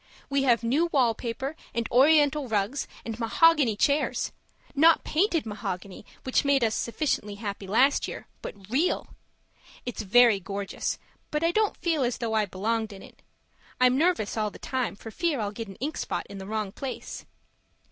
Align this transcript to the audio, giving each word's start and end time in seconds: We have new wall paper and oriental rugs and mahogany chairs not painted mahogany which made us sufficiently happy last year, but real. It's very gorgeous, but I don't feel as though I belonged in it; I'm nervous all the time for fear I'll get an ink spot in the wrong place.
We 0.31 0.41
have 0.41 0.63
new 0.63 0.87
wall 0.87 1.13
paper 1.13 1.55
and 1.75 1.87
oriental 1.91 2.47
rugs 2.47 2.87
and 3.05 3.19
mahogany 3.19 3.75
chairs 3.75 4.31
not 4.73 5.03
painted 5.03 5.45
mahogany 5.45 6.07
which 6.23 6.43
made 6.43 6.63
us 6.63 6.73
sufficiently 6.73 7.35
happy 7.35 7.67
last 7.67 8.07
year, 8.07 8.25
but 8.41 8.67
real. 8.71 9.09
It's 9.85 10.01
very 10.01 10.39
gorgeous, 10.39 10.97
but 11.29 11.43
I 11.43 11.51
don't 11.51 11.77
feel 11.77 12.01
as 12.01 12.17
though 12.17 12.33
I 12.33 12.47
belonged 12.47 12.91
in 12.91 13.03
it; 13.03 13.21
I'm 13.79 13.95
nervous 13.95 14.35
all 14.35 14.49
the 14.49 14.57
time 14.57 14.95
for 14.95 15.11
fear 15.11 15.39
I'll 15.39 15.51
get 15.51 15.67
an 15.67 15.75
ink 15.75 15.97
spot 15.97 16.25
in 16.27 16.39
the 16.39 16.47
wrong 16.47 16.71
place. 16.71 17.23